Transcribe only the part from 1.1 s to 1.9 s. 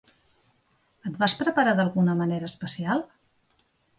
vas preparar